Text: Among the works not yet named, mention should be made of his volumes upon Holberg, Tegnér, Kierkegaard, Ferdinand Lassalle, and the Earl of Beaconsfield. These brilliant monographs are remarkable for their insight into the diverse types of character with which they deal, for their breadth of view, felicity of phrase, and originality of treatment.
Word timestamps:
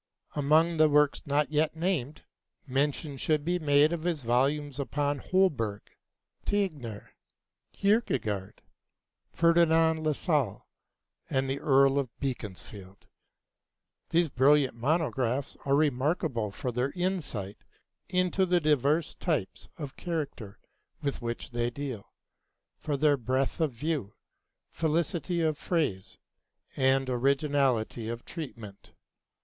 Among 0.35 0.77
the 0.77 0.89
works 0.89 1.21
not 1.27 1.51
yet 1.51 1.75
named, 1.75 2.23
mention 2.65 3.17
should 3.17 3.45
be 3.45 3.59
made 3.59 3.93
of 3.93 4.01
his 4.01 4.23
volumes 4.23 4.79
upon 4.79 5.19
Holberg, 5.19 5.81
Tegnér, 6.43 7.09
Kierkegaard, 7.71 8.63
Ferdinand 9.31 10.03
Lassalle, 10.03 10.65
and 11.29 11.47
the 11.47 11.59
Earl 11.59 11.99
of 11.99 12.19
Beaconsfield. 12.19 13.05
These 14.09 14.29
brilliant 14.29 14.73
monographs 14.75 15.55
are 15.65 15.75
remarkable 15.75 16.49
for 16.49 16.71
their 16.71 16.89
insight 16.95 17.59
into 18.09 18.47
the 18.47 18.59
diverse 18.59 19.13
types 19.13 19.69
of 19.77 19.97
character 19.97 20.57
with 21.03 21.21
which 21.21 21.51
they 21.51 21.69
deal, 21.69 22.11
for 22.79 22.97
their 22.97 23.17
breadth 23.17 23.59
of 23.61 23.71
view, 23.71 24.15
felicity 24.71 25.41
of 25.41 25.59
phrase, 25.59 26.17
and 26.75 27.07
originality 27.07 28.09
of 28.09 28.25
treatment. 28.25 28.93